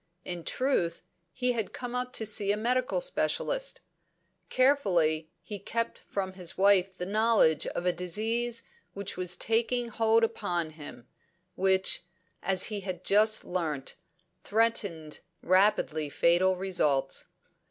In 0.25 0.43
truth, 0.43 1.03
he 1.31 1.51
had 1.51 1.73
come 1.73 1.93
up 1.93 2.11
to 2.13 2.25
see 2.25 2.51
a 2.51 2.57
medical 2.57 3.01
specialist. 3.01 3.81
Carefully 4.49 5.29
he 5.43 5.59
kept 5.59 5.99
from 5.99 6.33
his 6.33 6.57
wife 6.57 6.97
the 6.97 7.05
knowledge 7.05 7.67
of 7.67 7.85
a 7.85 7.93
disease 7.93 8.63
which 8.93 9.15
was 9.15 9.37
taking 9.37 9.89
hold 9.89 10.23
upon 10.23 10.71
him, 10.71 11.07
which 11.53 12.01
as 12.41 12.63
he 12.63 12.79
had 12.79 13.03
just 13.03 13.45
learnt 13.45 13.93
threatened 14.43 15.19
rapidly 15.43 16.09
fatal 16.09 16.55
results. 16.55 17.25